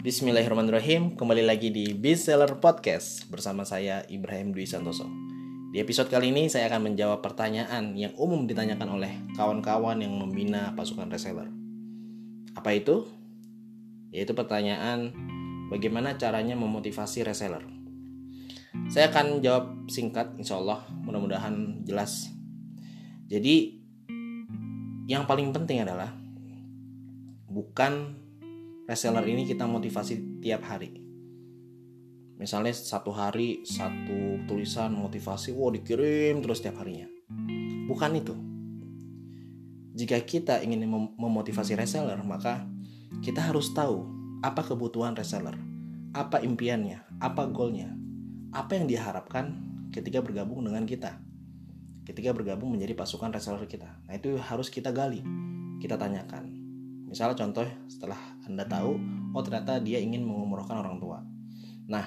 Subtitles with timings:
[0.00, 1.12] Bismillahirrahmanirrahim.
[1.12, 5.04] Kembali lagi di Bestseller Podcast Bersama saya Ibrahim Dwi Santoso.
[5.68, 10.72] Di episode kali ini saya akan menjawab pertanyaan Yang umum ditanyakan oleh kawan-kawan yang membina
[10.72, 11.52] pasukan reseller.
[12.56, 13.12] Apa itu?
[14.08, 15.12] Yaitu pertanyaan
[15.68, 17.60] Bagaimana caranya memotivasi reseller?
[18.88, 22.32] Saya akan jawab singkat insya Allah Mudah-mudahan jelas.
[23.28, 23.84] Jadi
[25.04, 26.08] Yang paling penting adalah
[27.52, 28.19] Bukan
[28.90, 30.98] reseller ini kita motivasi tiap hari.
[32.42, 37.06] Misalnya satu hari satu tulisan motivasi wow dikirim terus tiap harinya.
[37.86, 38.34] Bukan itu.
[39.94, 42.66] Jika kita ingin mem memotivasi reseller maka
[43.22, 44.10] kita harus tahu
[44.42, 45.54] apa kebutuhan reseller
[46.10, 47.94] apa impiannya apa goalnya
[48.50, 49.54] apa yang diharapkan
[49.94, 51.20] ketika bergabung dengan kita
[52.08, 54.00] ketika bergabung menjadi pasukan reseller kita.
[54.08, 55.22] Nah itu harus kita gali
[55.78, 56.59] kita tanyakan
[57.10, 58.94] Misalnya contoh setelah Anda tahu,
[59.34, 61.18] oh ternyata dia ingin mengumrohkan orang tua.
[61.90, 62.06] Nah,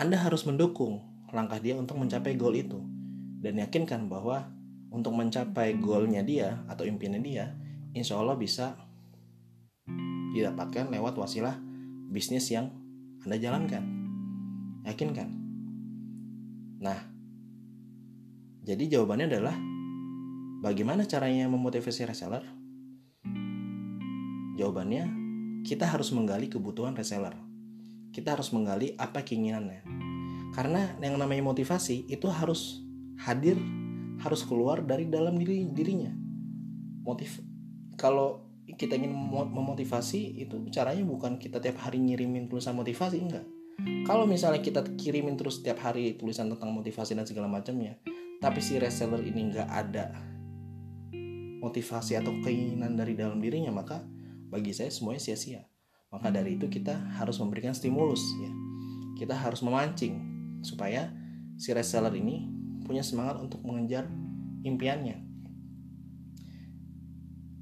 [0.00, 2.80] Anda harus mendukung langkah dia untuk mencapai goal itu.
[3.44, 4.48] Dan yakinkan bahwa
[4.88, 7.52] untuk mencapai goalnya dia atau impiannya dia,
[7.92, 8.80] insya Allah bisa
[10.32, 11.60] didapatkan lewat wasilah
[12.08, 12.72] bisnis yang
[13.28, 13.84] Anda jalankan.
[14.88, 15.28] Yakinkan.
[16.80, 16.98] Nah,
[18.64, 19.56] jadi jawabannya adalah
[20.64, 22.53] bagaimana caranya memotivasi reseller?
[24.54, 25.04] Jawabannya,
[25.66, 27.34] kita harus menggali kebutuhan reseller.
[28.14, 29.82] Kita harus menggali apa keinginannya.
[30.54, 32.78] Karena yang namanya motivasi itu harus
[33.18, 33.58] hadir,
[34.22, 36.14] harus keluar dari dalam diri dirinya.
[37.02, 37.42] Motiv
[37.98, 43.44] kalau kita ingin memotivasi itu caranya bukan kita tiap hari ngirimin tulisan motivasi enggak.
[44.06, 47.98] Kalau misalnya kita kirimin terus setiap hari tulisan tentang motivasi dan segala macamnya,
[48.38, 50.14] tapi si reseller ini enggak ada
[51.58, 54.04] motivasi atau keinginan dari dalam dirinya, maka
[54.54, 55.66] bagi saya semuanya sia-sia.
[56.14, 58.50] Maka dari itu kita harus memberikan stimulus ya.
[59.18, 60.14] Kita harus memancing
[60.62, 61.10] supaya
[61.58, 62.46] si reseller ini
[62.86, 64.06] punya semangat untuk mengejar
[64.62, 65.18] impiannya.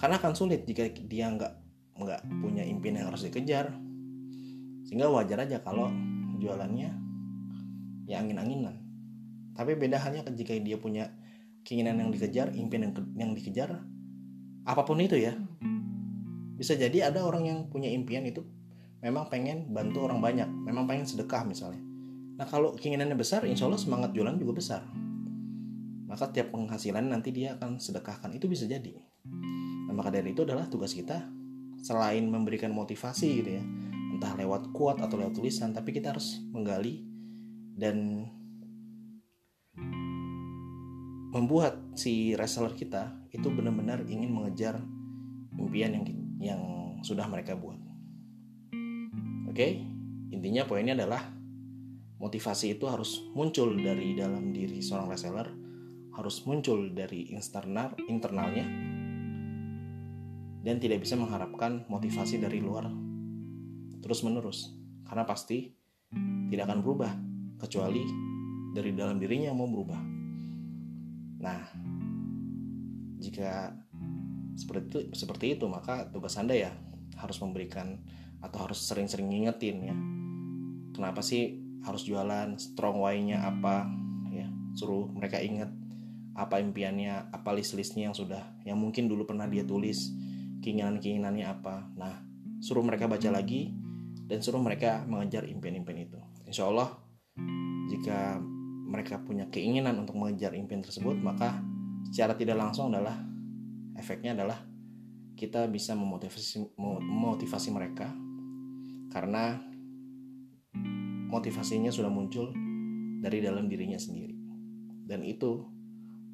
[0.00, 1.52] Karena akan sulit jika dia nggak
[2.00, 3.68] nggak punya impian yang harus dikejar.
[4.88, 5.92] Sehingga wajar aja kalau
[6.40, 6.96] jualannya
[8.08, 8.80] ya angin-anginan.
[9.52, 11.12] Tapi beda halnya jika dia punya
[11.68, 13.84] keinginan yang dikejar, impian yang, yang dikejar,
[14.64, 15.36] apa pun itu ya,
[16.58, 18.42] bisa jadi ada orang yang punya impian itu
[18.98, 21.78] memang pengen bantu orang banyak memang pengen sedekah misalnya.
[22.34, 24.82] Nah kalau keinginannya besar insya Allah semangat jualan juga besar.
[26.08, 28.32] Maka tiap penghasilan nanti dia akan sedekahkan.
[28.32, 28.96] Itu bisa jadi.
[29.86, 31.20] Nah, maka dari itu adalah tugas kita
[31.84, 33.64] selain memberikan motivasi gitu ya
[34.18, 37.06] entah lewat kuat atau lewat tulisan tapi kita harus menggali
[37.78, 38.26] dan
[41.30, 44.82] membuat si reseller kita itu benar-benar ingin mengejar
[45.54, 46.02] impian yang
[46.38, 46.60] yang
[47.02, 47.78] sudah mereka buat.
[49.50, 49.82] Oke,
[50.30, 51.22] intinya poinnya adalah
[52.18, 55.48] motivasi itu harus muncul dari dalam diri seorang reseller,
[56.14, 58.66] harus muncul dari internal internalnya,
[60.62, 62.90] dan tidak bisa mengharapkan motivasi dari luar
[63.98, 64.74] terus menerus,
[65.06, 65.74] karena pasti
[66.48, 67.12] tidak akan berubah
[67.58, 68.02] kecuali
[68.74, 70.00] dari dalam dirinya yang mau berubah.
[71.38, 71.60] Nah,
[73.18, 73.74] jika
[74.58, 76.74] seperti itu seperti itu maka tugas anda ya
[77.14, 78.02] harus memberikan
[78.42, 79.96] atau harus sering-sering ngingetin ya.
[80.94, 83.86] Kenapa sih harus jualan strong why-nya apa
[84.34, 84.50] ya?
[84.74, 85.70] Suruh mereka ingat
[86.38, 90.10] apa impiannya apa list-listnya yang sudah yang mungkin dulu pernah dia tulis
[90.62, 91.90] keinginan-keinginannya apa.
[91.94, 92.22] Nah
[92.58, 93.70] suruh mereka baca lagi
[94.26, 96.18] dan suruh mereka mengejar impian-impian itu.
[96.46, 96.94] Insya Allah
[97.90, 98.38] jika
[98.88, 101.60] mereka punya keinginan untuk mengejar impian tersebut maka
[102.08, 103.27] secara tidak langsung adalah
[103.98, 104.62] efeknya adalah
[105.34, 108.14] kita bisa memotivasi memotivasi mereka
[109.10, 109.58] karena
[111.28, 112.50] motivasinya sudah muncul
[113.18, 114.34] dari dalam dirinya sendiri.
[115.08, 115.66] Dan itu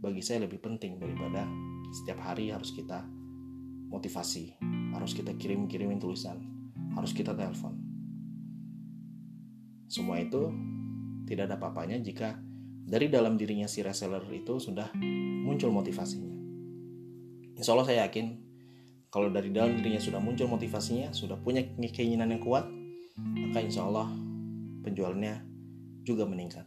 [0.00, 1.48] bagi saya lebih penting daripada
[1.92, 3.08] setiap hari harus kita
[3.88, 4.58] motivasi
[4.92, 6.40] harus kita kirim-kirimin tulisan
[6.92, 7.80] harus kita telepon.
[9.88, 10.50] Semua itu
[11.24, 12.36] tidak ada apa-apanya jika
[12.84, 14.92] dari dalam dirinya si reseller itu sudah
[15.44, 16.43] muncul motivasinya
[17.54, 18.44] Insya Allah saya yakin
[19.14, 22.66] kalau dari dalam dirinya sudah muncul motivasinya, sudah punya keinginan yang kuat,
[23.14, 24.10] maka insya Allah
[24.82, 25.46] penjualnya
[26.02, 26.66] juga meningkat.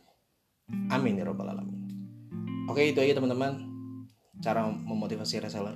[0.88, 1.84] Amin ya robbal alamin.
[2.72, 3.68] Oke itu aja teman-teman
[4.40, 5.76] cara memotivasi reseller.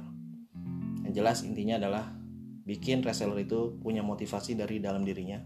[1.04, 2.08] Yang jelas intinya adalah
[2.64, 5.44] bikin reseller itu punya motivasi dari dalam dirinya.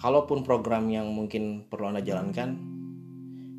[0.00, 2.56] Kalaupun program yang mungkin perlu anda jalankan,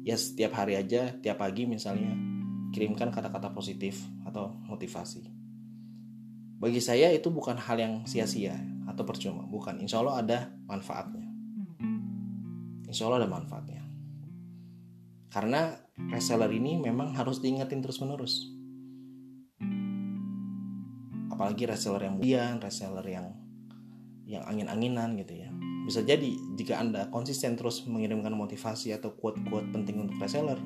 [0.02, 2.18] ya setiap hari aja, tiap pagi misalnya,
[2.72, 5.28] kirimkan kata-kata positif atau motivasi.
[6.62, 8.56] Bagi saya itu bukan hal yang sia-sia
[8.88, 9.82] atau percuma bukan.
[9.82, 11.28] Insya Allah ada manfaatnya.
[12.88, 13.82] Insya Allah ada manfaatnya.
[15.32, 15.76] Karena
[16.12, 18.52] reseller ini memang harus diingetin terus menerus
[21.42, 23.28] apalagi reseller yang kemudian reseller yang
[24.30, 25.50] yang angin-anginan gitu ya.
[25.90, 30.62] Bisa jadi jika anda konsisten terus mengirimkan motivasi atau quote-quote penting untuk reseller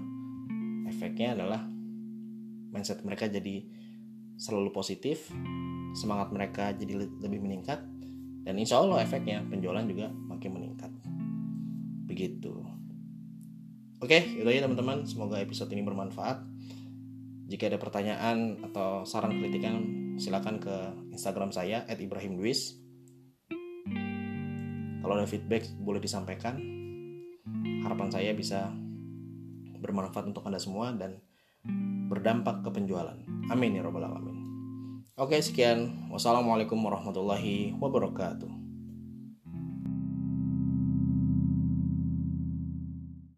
[0.92, 1.64] efeknya adalah
[2.76, 3.64] mindset mereka jadi
[4.36, 5.32] selalu positif
[5.96, 7.80] semangat mereka jadi lebih meningkat
[8.44, 10.92] dan insya Allah efeknya penjualan juga makin meningkat.
[12.06, 12.54] Begitu.
[14.04, 15.08] Oke itu aja teman-teman.
[15.08, 16.46] Semoga episode ini bermanfaat.
[17.50, 19.82] Jika ada pertanyaan atau saran kritikan
[20.22, 20.76] silakan ke
[21.16, 22.86] Instagram saya @ibrahimdwis
[25.02, 26.58] kalau ada feedback boleh disampaikan.
[27.86, 28.74] Harapan saya bisa
[29.82, 31.22] bermanfaat untuk anda semua dan
[32.26, 33.22] berdampak ke penjualan
[33.54, 34.34] amin ya robbal alamin
[35.16, 36.12] Oke, sekian.
[36.12, 38.65] Wassalamualaikum warahmatullahi wabarakatuh.